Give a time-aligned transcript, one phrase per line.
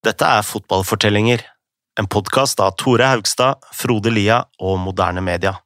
[0.00, 1.42] Dette er Fotballfortellinger,
[2.00, 5.58] en podkast av Tore Haugstad, Frode Lia og Moderne Media.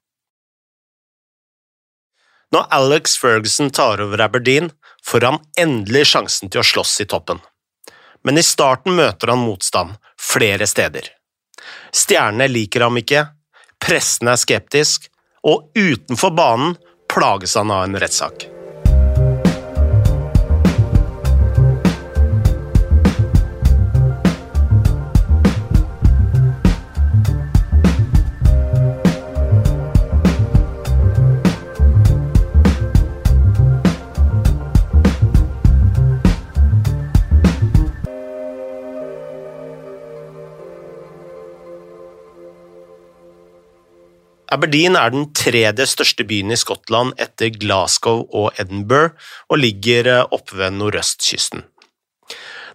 [2.51, 4.73] Når Alex Ferguson tar over Aberdeen,
[5.07, 7.39] får han endelig sjansen til å slåss i toppen.
[8.27, 11.13] Men i starten møter han motstand, flere steder.
[11.95, 13.29] Stjernene liker ham ikke,
[13.79, 15.07] pressen er skeptisk,
[15.47, 16.75] og utenfor banen
[17.07, 18.49] plages han av en rettssak.
[44.55, 49.17] Aberdeen er den tredje største byen i Skottland etter Glasgow og Edinburgh,
[49.51, 51.65] og ligger eh, oppe ved nordøstkysten.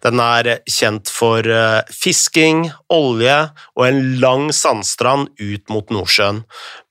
[0.04, 3.38] Den er kjent for eh, fisking, olje
[3.76, 6.44] og en lang sandstrand ut mot Nordsjøen,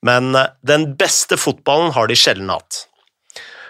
[0.05, 2.85] men eh, den beste fotballen har de sjelden hatt.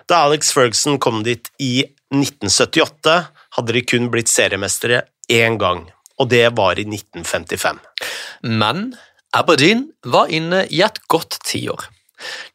[0.08, 1.82] Da Alex Ferguson kom dit i
[2.14, 3.18] 1978,
[3.58, 5.02] hadde de kun blitt seriemestere
[5.34, 5.84] én gang,
[6.18, 7.82] og det var i 1955.
[8.48, 8.92] Men
[9.36, 11.88] Aberdeen var inne i et godt tiår.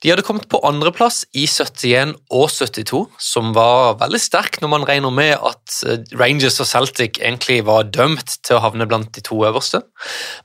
[0.04, 4.88] De hadde kommet på andreplass i 71 og 72, som var veldig sterk når man
[4.90, 9.24] regner med at eh, Rangers og Celtic egentlig var dømt til å havne blant de
[9.24, 9.84] to øverste.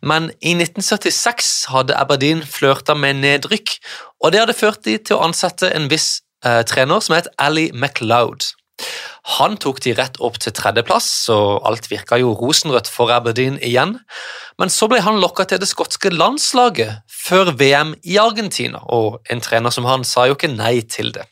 [0.03, 3.75] Men i 1976 hadde Aberdeen flørta med nedrykk,
[4.23, 7.71] og det hadde ført de til å ansette en viss eh, trener som het Ali
[7.75, 8.53] MacLeod.
[9.37, 13.99] Han tok de rett opp til tredjeplass, så alt virka jo rosenrødt for Aberdeen igjen.
[14.59, 19.43] Men så ble han lokka til det skotske landslaget før VM i Argentina, og en
[19.45, 21.27] trener som han sa jo ikke nei til det.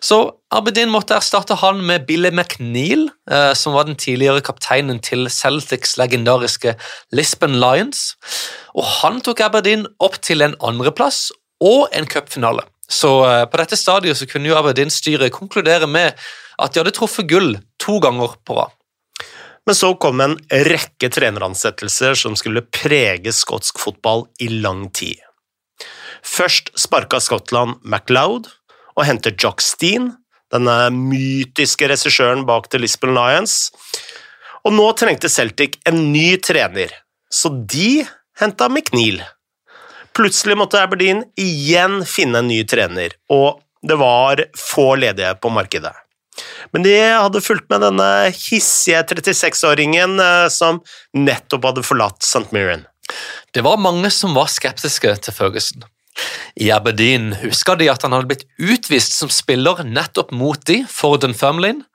[0.00, 0.18] Så
[0.52, 5.96] Aberdeen måtte erstatte han med Billy McNeil, eh, som var den tidligere kapteinen til Celtics
[6.00, 6.74] legendariske
[7.12, 8.16] Lisbon Lions.
[8.74, 11.28] Og han tok Aberdeen opp til en andreplass
[11.60, 12.64] og en cupfinale.
[12.90, 16.16] Så eh, på dette stadiet så kunne jo Aberdeen-styret konkludere med
[16.60, 18.76] at de hadde truffet gull to ganger på rad.
[19.68, 25.20] Men så kom en rekke treneransettelser som skulle prege skotsk fotball i lang tid.
[26.26, 28.48] Først sparka Skottland MacLeod
[28.96, 30.12] og hentet Jock Steen,
[30.50, 33.70] denne mytiske regissøren bak The Lisbon Lions.
[34.66, 36.92] Og nå trengte Celtic en ny trener,
[37.32, 38.02] så de
[38.40, 39.22] henta McNeil.
[40.16, 45.94] Plutselig måtte Aberdeen igjen finne en ny trener, og det var få ledige på markedet.
[46.74, 50.82] Men de hadde fulgt med denne hissige 36-åringen eh, som
[51.16, 52.48] nettopp hadde forlatt St.
[52.54, 52.86] Mirren.
[53.54, 55.86] Det var mange som var skeptiske til Ferguson.
[56.60, 61.18] I Aberdeen huska de at han hadde blitt utvist som spiller nettopp mot de for
[61.20, 61.86] Dunfermline,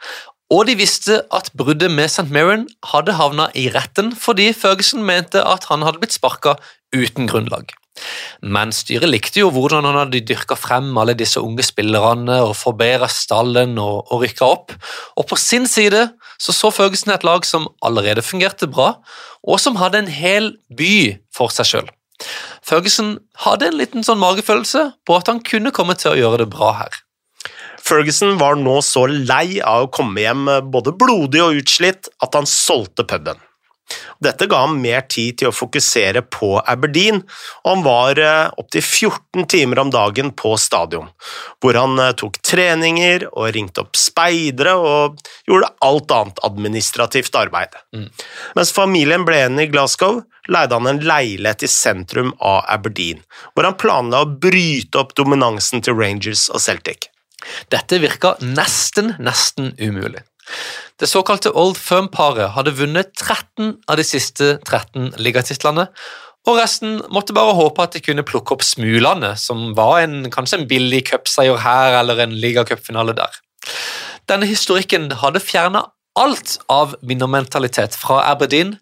[0.53, 2.27] og de visste at bruddet med St.
[2.33, 6.55] Mirren hadde havna i retten fordi Ferguson mente at han hadde blitt sparka
[6.95, 7.73] uten grunnlag.
[8.43, 13.07] Men styret likte jo hvordan han hadde dyrka frem alle disse unge spillerne og forbedra
[13.11, 14.75] stallen og, og rykka opp.
[15.15, 16.09] Og på sin side
[16.41, 18.97] så så Ferguson et lag som allerede fungerte bra,
[19.45, 21.89] og som hadde en hel by for seg sjøl.
[22.65, 26.51] Ferguson hadde en liten sånn magefølelse på at han kunne komme til å gjøre det
[26.53, 27.01] bra her.
[27.85, 32.47] Ferguson var nå så lei av å komme hjem både blodig og utslitt at han
[32.49, 33.37] solgte puben.
[34.23, 37.21] Dette ga ham mer tid til å fokusere på Aberdeen,
[37.63, 41.11] og han var eh, opptil 14 timer om dagen på stadion,
[41.61, 45.19] hvor han eh, tok treninger og ringte opp speidere og
[45.49, 47.75] gjorde alt annet administrativt arbeid.
[47.95, 48.07] Mm.
[48.57, 53.21] Mens familien ble igjen i Glasgow, leide han en leilighet i sentrum av Aberdeen,
[53.53, 57.09] hvor han planla å bryte opp dominansen til Rangers og Celtic.
[57.69, 60.23] Dette virka nesten, nesten umulig.
[60.99, 65.89] Det såkalte Old Firm-paret hadde vunnet 13 av de siste 13 ligatitlene,
[66.45, 70.61] og resten måtte bare håpe at de kunne plukke opp smulene, som var en, kanskje
[70.61, 73.41] en billig cupseier her eller en ligacupfinale der.
[74.29, 78.77] Denne historikken hadde fjerna alt av vinnermentalitet fra Aberdeen,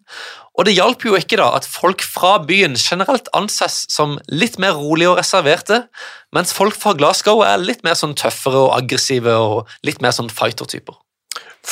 [0.54, 4.76] og det hjalp jo ikke da at folk fra byen generelt anses som litt mer
[4.78, 5.80] rolige og reserverte,
[6.36, 10.30] mens folk fra Glasgow er litt mer sånn tøffere og aggressive og litt mer sånn
[10.30, 11.00] fighter-typer.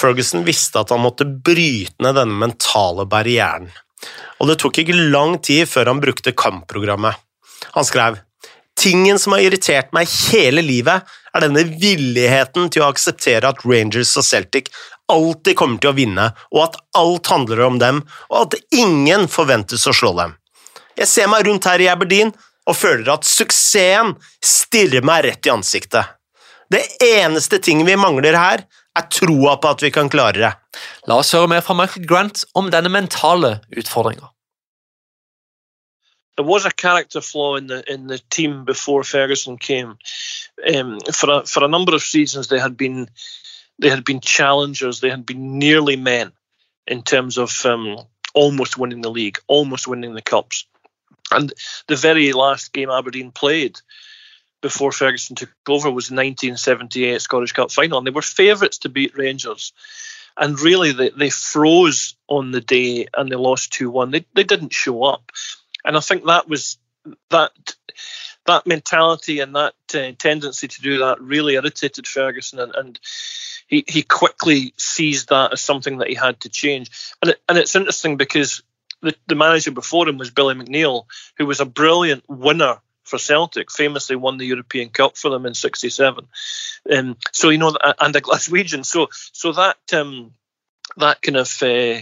[0.03, 3.71] Ferguson visste at han måtte bryte ned denne mentale barrieren,
[4.43, 7.17] og det tok ikke lang tid før han brukte kampprogrammet.
[7.77, 8.21] Han skrev
[8.79, 14.15] Tingen som har irritert meg hele livet, er denne villigheten til å akseptere at Rangers
[14.17, 14.71] og Celtic
[15.13, 18.01] alltid kommer til å vinne, og at alt handler om dem,
[18.33, 20.35] og at ingen forventes å slå dem.
[20.97, 22.33] Jeg ser meg rundt her i Aberdeen
[22.69, 24.15] og føler at suksessen
[24.45, 26.17] stirrer meg rett i ansiktet.
[26.73, 28.65] Det eneste ting vi mangler her,
[28.99, 30.53] er troa på at vi kan klare det.
[31.09, 34.33] La oss høre mer fra Michael Grant om denne mentale utfordringa.
[36.37, 39.99] there was a character flaw in the in the team before Ferguson came.
[40.75, 43.09] Um, for a for a number of seasons, they had been
[43.79, 45.01] they had been challengers.
[45.01, 46.33] They had been nearly men
[46.87, 47.99] in terms of um,
[48.35, 50.67] almost winning the league, almost winning the cups.
[51.31, 51.53] And
[51.87, 53.81] the very last game Aberdeen played
[54.63, 58.89] before Ferguson took over was the 1978 Scottish Cup final, and they were favourites to
[58.89, 59.73] beat Rangers.
[60.35, 64.11] And really, they, they froze on the day and they lost 2 1.
[64.11, 65.31] They, they didn't show up
[65.85, 66.79] and I think that was
[67.31, 67.53] that
[68.47, 73.01] that mentality and that uh, tendency to do that really irritated Ferguson, and, and
[73.67, 76.91] he he quickly seized that as something that he had to change.
[77.21, 78.63] And it, and it's interesting because
[79.01, 81.07] the, the manager before him was Billy McNeil,
[81.39, 82.79] who was a brilliant winner
[83.13, 86.27] for Celtic, famously won the European Cup for them in '67.
[86.91, 88.87] Um, so you know, and a Glaswegian.
[88.87, 90.33] So so that um,
[90.97, 92.01] that kind of uh,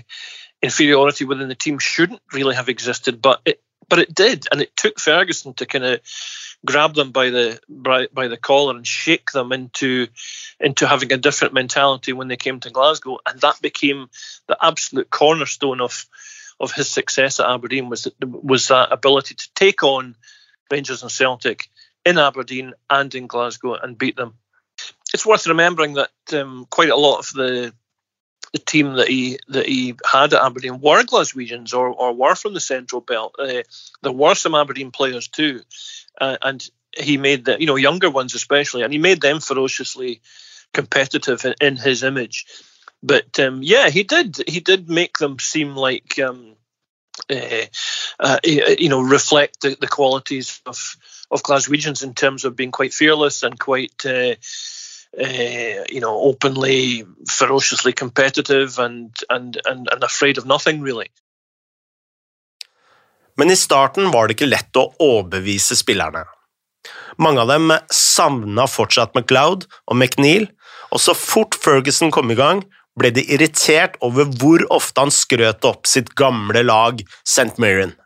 [0.62, 4.76] inferiority within the team shouldn't really have existed, but it but it did, and it
[4.76, 6.00] took Ferguson to kind of
[6.64, 10.06] grab them by the by, by the collar and shake them into
[10.60, 14.08] into having a different mentality when they came to Glasgow, and that became
[14.46, 16.06] the absolute cornerstone of
[16.60, 20.14] of his success at Aberdeen was was that ability to take on
[20.70, 21.68] Rangers and Celtic
[22.04, 24.34] in Aberdeen and in Glasgow and beat them.
[25.12, 27.72] It's worth remembering that um, quite a lot of the
[28.52, 32.54] the team that he that he had at Aberdeen were Glaswegians or, or were from
[32.54, 33.36] the Central Belt.
[33.38, 33.62] Uh,
[34.02, 35.60] there were some Aberdeen players too,
[36.20, 40.20] uh, and he made the you know younger ones especially, and he made them ferociously
[40.72, 42.46] competitive in, in his image.
[43.02, 46.56] But um, yeah, he did he did make them seem like um,
[48.44, 50.96] you know reflect the, the qualities of
[51.30, 54.34] of Glaswegians in terms of being quite fearless and quite uh,
[55.18, 61.08] uh, you know, openly, ferociously competitive and, and, and, and afraid of nothing, really.
[63.36, 66.26] Men i starten var det ikke lett å overbevise spillerne.
[67.18, 70.46] Mange av dem savna fortsatt McLeod og McNeil,
[70.90, 72.62] og så fort Ferguson kom i gang,
[73.00, 77.56] ble de irritert over hvor ofte han skrøt opp sitt gamle lag St.
[77.62, 77.96] Mirren.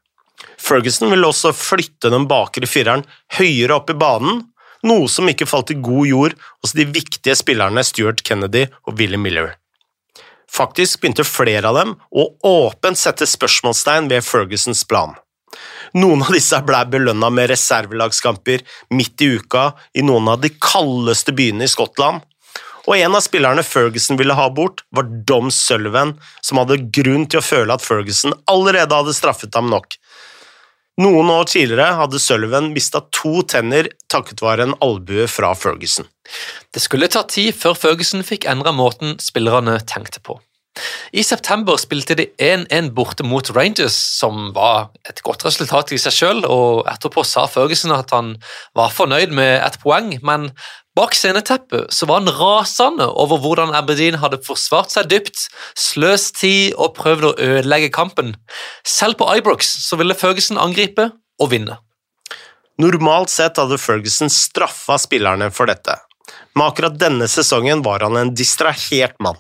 [0.60, 3.04] Ferguson ville også flytte den bakre fireren
[3.36, 4.44] høyere opp i banen,
[4.84, 9.20] noe som ikke falt i god jord hos de viktige spillerne Stuart Kennedy og Willy
[9.20, 9.54] Miller.
[10.54, 15.16] Faktisk begynte flere av dem å åpent sette spørsmålstegn ved Fergusons plan.
[15.94, 18.62] Noen av disse ble belønna med reservelagskamper
[18.94, 22.22] midt i uka i noen av de kaldeste byene i Skottland,
[22.84, 27.40] og en av spillerne Ferguson ville ha bort, var Dom Sullivan, som hadde grunn til
[27.40, 29.96] å føle at Ferguson allerede hadde straffet ham nok,
[31.02, 36.06] noen år tidligere hadde Sullivan mista to tenner takket være en albue fra Ferguson.
[36.70, 40.38] Det skulle ta tid før Ferguson fikk endra måten spillerne tenkte på.
[41.14, 46.42] I september spilte de 1-1 borte mot Rangers, som var et godt resultat i seg
[46.50, 48.34] og etterpå sa Ferguson at han
[48.74, 50.50] var fornøyd med ett poeng, men
[50.94, 56.76] Bak sceneteppet så var han rasende over hvordan Aberdeen hadde forsvart seg dypt, sløst tid
[56.78, 58.36] og prøvd å ødelegge kampen.
[58.86, 61.08] Selv på Ibrox så ville Ferguson angripe
[61.42, 61.80] og vinne.
[62.78, 65.98] Normalt sett hadde Ferguson straffa spillerne for dette,
[66.54, 69.38] men akkurat denne sesongen var han en distrahert mann.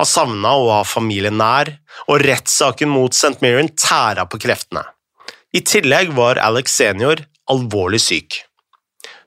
[0.00, 1.74] Han savna å ha familien nær,
[2.08, 3.36] og rettssaken mot St.
[3.44, 4.80] Mirren tæra på kreftene.
[5.52, 7.20] I tillegg var Alex senior
[7.52, 8.38] alvorlig syk.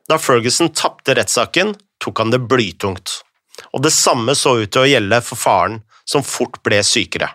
[0.10, 3.20] Da Ferguson tapte rettssaken, tok han det blytungt,
[3.70, 7.30] og det samme så ut til å gjelde for faren, som fort ble sykere.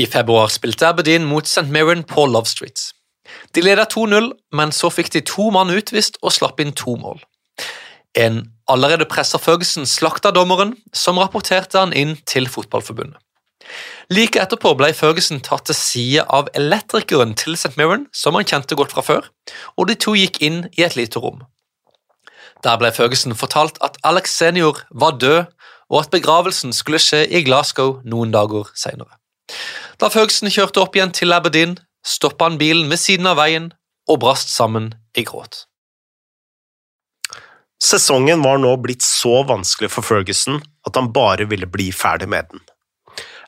[0.00, 1.68] I februar spilte Aberdeen mot St.
[1.68, 2.88] Mirren på Love Street.
[3.52, 7.20] De ledet 2-0, men så fikk de to mann utvist og slapp inn to mål.
[8.16, 13.20] En allerede pressa Ferguson slakta dommeren, som rapporterte han inn til Fotballforbundet.
[14.10, 17.74] Like etterpå ble Ferguson tatt til side av elektrikeren til St.
[17.76, 19.28] Mirren, som han kjente godt fra før,
[19.76, 21.42] og de to gikk inn i et lite rom.
[22.64, 25.44] Der ble Ferguson fortalt at Alex senior var død,
[25.90, 29.18] og at begravelsen skulle skje i Glasgow noen dager senere.
[30.00, 33.72] Da Ferguson kjørte opp igjen til Aberdeen, stoppa han bilen ved siden av veien
[34.08, 35.66] og brast sammen i gråt.
[37.82, 42.48] Sesongen var nå blitt så vanskelig for Ferguson at han bare ville bli ferdig med
[42.50, 42.62] den.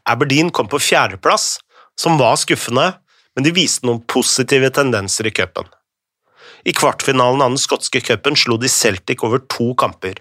[0.08, 1.58] Aberdeen kom på fjerdeplass,
[1.98, 2.92] som var skuffende,
[3.36, 5.68] men de viste noen positive tendenser i cupen.
[6.68, 10.18] I kvartfinalen av den skotske cupen slo de Celtic over to kamper,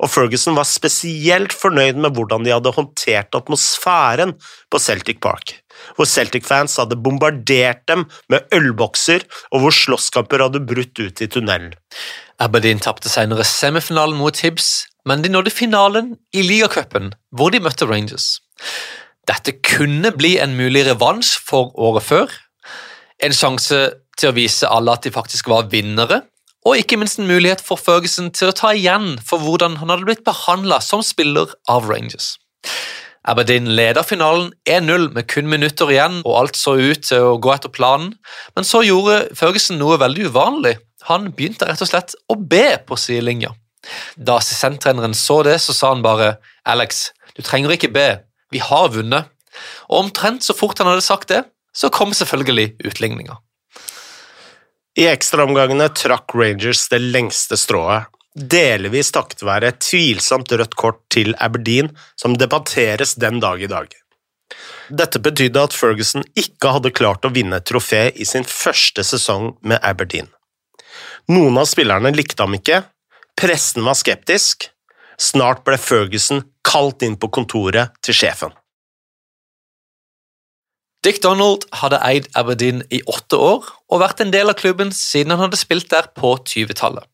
[0.00, 4.36] og Ferguson var spesielt fornøyd med hvordan de hadde håndtert atmosfæren
[4.70, 5.56] på Celtic Park,
[5.96, 11.74] hvor Celtic-fans hadde bombardert dem med ølbokser, og hvor slåsskamper hadde brutt ut i tunnelen.
[12.40, 17.88] Aberdeen tapte senere semifinalen mot Hibs, men de nådde finalen i ligacupen, hvor de møtte
[17.88, 18.38] Rangers.
[19.28, 22.32] Dette kunne bli en mulig revansj for året før.
[23.22, 23.80] En sjanse
[24.18, 26.22] til å vise alle at de faktisk var vinnere,
[26.68, 30.04] og ikke minst en mulighet for Ferguson til å ta igjen for hvordan han hadde
[30.08, 32.34] blitt behandla som spiller av Rangers.
[33.28, 37.52] Aberdeen leder finalen 1-0 med kun minutter igjen, og alt så ut til å gå
[37.52, 38.14] etter planen,
[38.56, 40.78] men så gjorde Ferguson noe veldig uvanlig.
[41.08, 43.52] Han begynte rett og slett å be på sidelinja.
[44.16, 46.34] Da assistenttreneren så det, så sa han bare
[46.68, 48.08] Alex, du trenger ikke be,
[48.52, 49.28] vi har vunnet.
[49.90, 51.44] Og omtrent så fort han hadde sagt det,
[51.76, 53.36] så kom selvfølgelig utligninga.
[54.98, 61.34] I ekstraomgangene trakk Rangers det lengste strået, delvis takket være et tvilsomt rødt kort til
[61.38, 63.90] Aberdeen, som debatteres den dag i dag.
[64.90, 69.54] Dette betydde at Ferguson ikke hadde klart å vinne et trofé i sin første sesong
[69.62, 70.30] med Aberdeen.
[71.30, 72.82] Noen av spillerne likte ham ikke,
[73.38, 74.70] pressen var skeptisk,
[75.20, 78.54] snart ble Ferguson kalt inn på kontoret til sjefen.
[81.04, 85.32] Dick Donald hadde eid Aberdeen i åtte år og vært en del av klubben siden
[85.32, 87.06] han hadde spilt der på 20-tallet.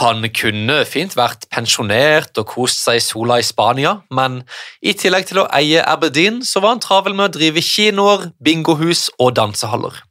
[0.00, 4.42] Han kunne fint vært pensjonert og kost seg i sola i Spania, men
[4.82, 9.08] i tillegg til å eie Aberdeen, så var han travel med å drive kinoer, bingohus
[9.18, 10.04] og dansehaller.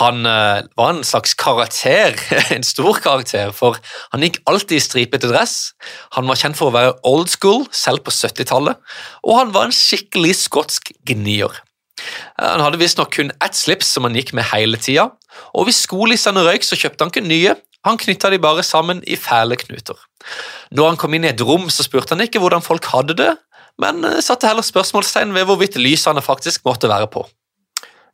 [0.00, 2.16] Han uh, var en slags karakter,
[2.54, 3.78] en stor karakter, for
[4.12, 5.74] han gikk alltid i stripete dress.
[6.18, 8.80] Han var kjent for å være old school, selv på 70-tallet,
[9.22, 11.62] og han var en skikkelig skotsk gnier.
[12.40, 15.12] Han hadde visstnok kun ett slips som han gikk med hele tida,
[15.54, 17.54] og hvis skolissene røyk, så kjøpte han ikke nye,
[17.84, 19.98] han knytta de bare sammen i fæle knuter.
[20.72, 23.32] Når han kom inn i et rom, så spurte han ikke hvordan folk hadde det,
[23.82, 27.26] men eh, satte heller spørsmålstegn ved hvorvidt lysene faktisk måtte være på.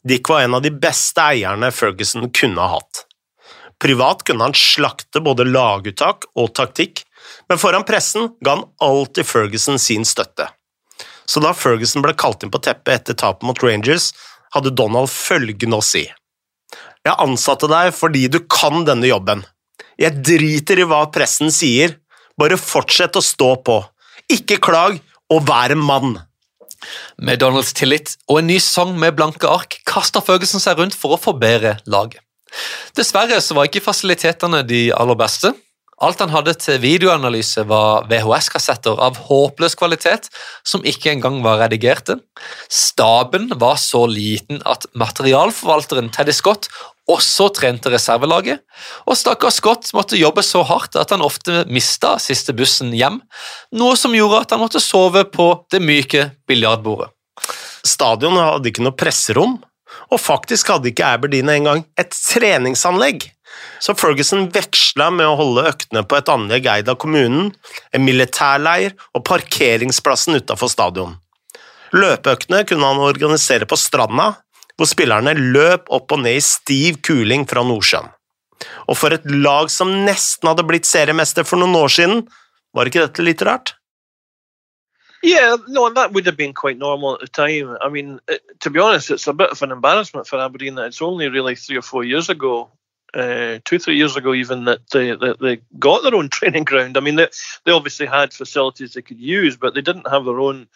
[0.07, 3.05] Dick var en av de beste eierne Ferguson kunne ha hatt.
[3.81, 7.05] Privat kunne han slakte både laguttak og taktikk,
[7.49, 10.49] men foran pressen ga han alltid Ferguson sin støtte.
[11.29, 14.11] Så da Ferguson ble kalt inn på teppet etter tapet mot Rangers,
[14.55, 16.09] hadde Donald følgende å si.
[17.07, 19.45] Jeg ansatte deg fordi du kan denne jobben.
[20.01, 21.99] Jeg driter i hva pressen sier,
[22.41, 23.77] bare fortsett å stå på.
[24.33, 24.97] Ikke klag,
[25.31, 26.15] og vær en mann.
[27.21, 31.13] Med Donalds tillit og en ny sang med blanke ark kaster Ferguson seg rundt for
[31.13, 32.23] å forbedre laget.
[32.97, 35.53] Dessverre så var ikke fasilitetene de aller beste.
[36.01, 40.31] Alt han hadde til videoanalyse, var VHS-kassetter av håpløs kvalitet
[40.65, 42.17] som ikke engang var redigerte.
[42.73, 46.71] Staben var så liten at materialforvalteren Teddy Scott
[47.11, 48.63] også trente reservelaget,
[49.05, 53.19] og stakkars Scott måtte jobbe så hardt at han ofte mista siste bussen hjem,
[53.77, 57.11] noe som gjorde at han måtte sove på det myke biljardbordet.
[57.87, 59.59] Stadionet hadde ikke noe presserom,
[60.11, 63.27] og faktisk hadde ikke Aberdeen engang et treningsanlegg.
[63.81, 67.51] Så Ferguson veksla med å holde øktene på et anlegg eid av kommunen,
[67.93, 71.17] en militærleir og parkeringsplassen utafor stadion.
[71.97, 74.35] Løpeøktene kunne han organisere på stranda,
[74.79, 78.13] hvor spillerne løp opp og ned i stiv kuling fra Nordsjøen.
[78.93, 82.25] Og for et lag som nesten hadde blitt seriemester for noen år siden,
[82.77, 83.75] var ikke dette litt rart?
[85.23, 87.77] Yeah, no, and that would have been quite normal at the time.
[87.83, 90.87] I mean, it, to be honest, it's a bit of an embarrassment for Aberdeen that
[90.87, 92.71] it's only really three or four years ago
[93.15, 96.97] uh, two, three years ago, even that they, that they got their own training ground.
[96.97, 97.29] I mean, they,
[97.65, 100.69] they obviously had facilities they could use, but they didn't have their own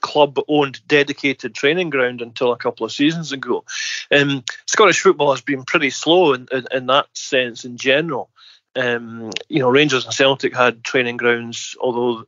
[0.00, 3.64] club-owned dedicated training ground until a couple of seasons ago.
[4.10, 8.28] Um, Scottish football has been pretty slow in, in, in that sense in general.
[8.76, 12.26] Um, you know, Rangers and Celtic had training grounds, although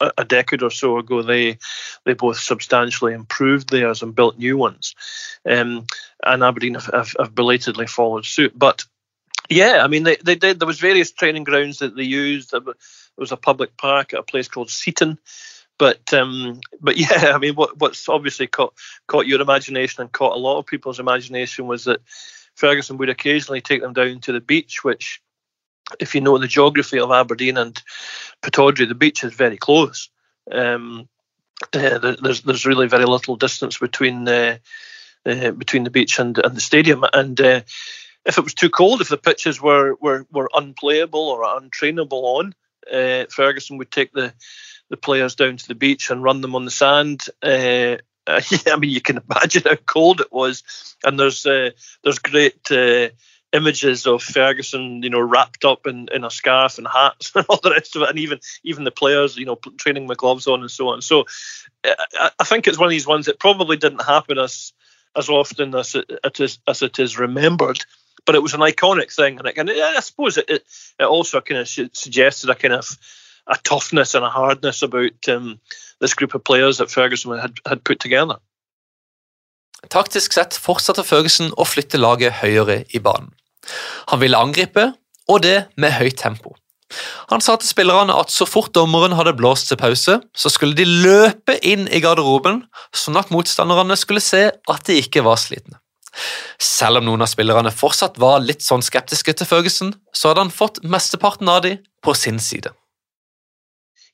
[0.00, 1.58] a decade or so ago, they
[2.04, 4.94] they both substantially improved theirs and built new ones.
[5.48, 5.86] Um,
[6.24, 8.56] and Aberdeen have, have, have, belatedly followed suit.
[8.56, 8.84] But
[9.48, 10.58] yeah, I mean, they, they did.
[10.58, 12.50] There was various training grounds that they used.
[12.50, 12.60] There
[13.16, 15.18] was a public park at a place called Seaton.
[15.78, 18.74] But um, but yeah, I mean, what, what's obviously caught
[19.06, 22.00] caught your imagination and caught a lot of people's imagination was that
[22.54, 25.22] Ferguson would occasionally take them down to the beach, which
[26.00, 27.80] if you know the geography of Aberdeen and
[28.42, 30.10] Pataudry, the beach is very close.
[30.50, 31.08] Um,
[31.74, 34.58] uh, there's there's really very little distance between uh,
[35.26, 37.60] uh, between the beach and, and the stadium, and uh,
[38.24, 42.54] if it was too cold, if the pitches were were, were unplayable or untrainable on,
[42.92, 44.32] uh, Ferguson would take the
[44.90, 47.24] the players down to the beach and run them on the sand.
[47.42, 47.96] Uh,
[48.28, 50.62] I mean, you can imagine how cold it was,
[51.02, 52.70] and there's there's great
[53.52, 57.60] images of Ferguson, you know, wrapped up in, in a scarf and hats and all
[57.62, 60.60] the rest of it, and even even the players, you know, training with gloves on
[60.60, 61.02] and so on.
[61.02, 61.24] So
[61.84, 64.72] I, I think it's one of these ones that probably didn't happen as
[65.16, 67.80] as often as it, it is as it is remembered.
[68.26, 70.64] But it was an iconic thing, and, it, and I suppose it, it,
[70.98, 72.98] it also kind of suggested a kind of
[73.46, 75.60] a toughness and a hardness about um,
[76.00, 78.36] this group of players that Ferguson had, had put together.
[79.86, 83.30] Taktisk sett fortsatte Ferguson å flytte laget høyere i banen.
[84.12, 84.92] Han ville angripe,
[85.28, 86.54] og det med høyt tempo.
[87.28, 90.86] Han sa til spillerne at så fort dommeren hadde blåst til pause, så skulle de
[90.88, 92.62] løpe inn i garderoben,
[92.96, 95.76] sånn at motstanderne skulle se at de ikke var slitne.
[96.58, 100.54] Selv om noen av spillerne fortsatt var litt sånn skeptiske til Ferguson, så hadde han
[100.54, 102.72] fått mesteparten av dem på sin side.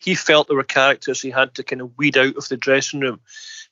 [0.04, 3.00] He felt there were characters he had to kind of weed out of the dressing
[3.00, 3.20] room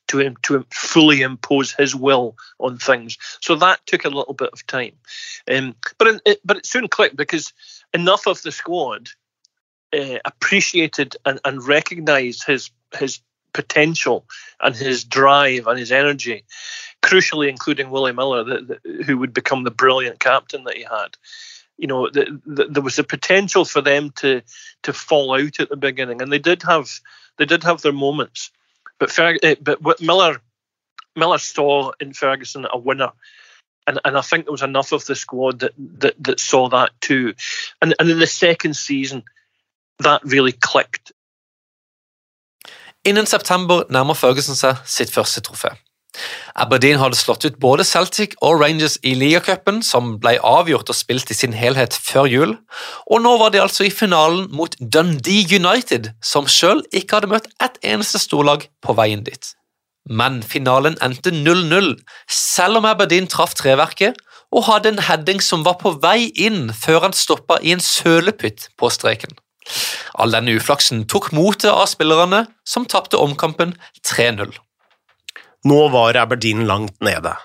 [0.07, 3.17] to to fully impose his will on things.
[3.41, 4.93] So that took a little bit of time,
[5.51, 7.53] um, but it, but it soon clicked because
[7.93, 9.09] enough of the squad
[9.93, 13.21] uh, appreciated and, and recognised his his
[13.53, 14.25] potential
[14.59, 16.43] and his drive and his energy,
[17.01, 21.15] crucially including Willie Miller, the, the, who would become the brilliant captain that he had.
[21.77, 24.41] You know, the, there was a potential for them to
[24.83, 26.89] to fall out at the beginning, and they did have
[27.37, 28.51] they did have their moments.
[28.99, 30.41] But Ferg- uh, but what Miller
[31.15, 33.11] Miller saw in Ferguson a winner
[33.87, 36.91] and, and I think there was enough of the squad that, that, that saw that
[37.01, 37.33] too.
[37.81, 39.23] And, and in the second season,
[39.99, 41.11] that really clicked.
[43.03, 45.73] Innen september nærmer Ferguson seg sitt første trofé.
[46.53, 51.31] Aberdeen hadde slått ut både Celtic og Rangers i ligacupen, som ble avgjort og spilt
[51.33, 52.53] i sin helhet før jul,
[53.09, 57.49] og nå var de altså i finalen mot Dundee United, som sjøl ikke hadde møtt
[57.63, 59.53] et eneste storlag på veien dit.
[60.09, 61.93] Men finalen endte 0-0,
[62.29, 64.19] selv om Aberdeen traff treverket
[64.53, 68.67] og hadde en heading som var på vei inn før han stoppa i en sølepytt
[68.77, 69.33] på streken.
[70.19, 74.51] All denne uflaksen tok motet av spillerne, som tapte omkampen 3-0.
[75.63, 77.35] Nå var Aberdeen langt nede.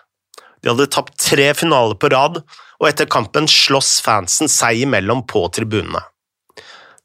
[0.63, 2.41] De hadde tapt tre finaler på rad,
[2.79, 6.03] og etter kampen sloss fansen seg imellom på tribunene.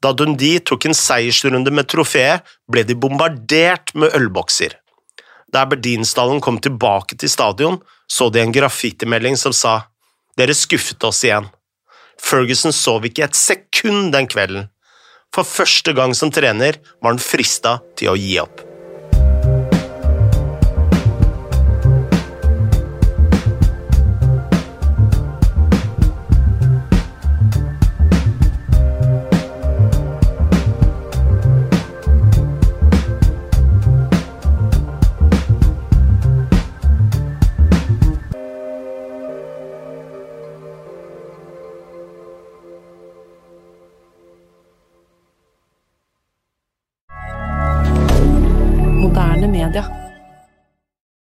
[0.02, 4.74] Da Dundee tok en seiersrunde med trofeet, ble de bombardert med ølbokser.
[5.48, 7.78] Da Aberdeenstallen kom tilbake til stadion,
[8.10, 9.84] så de en graffitimelding som sa
[10.36, 11.46] «Dere skuffet oss igjen».
[12.20, 14.68] Ferguson sov ikke et sekund den kvelden.
[15.34, 18.73] For første gang som trener var han frista til å gi opp.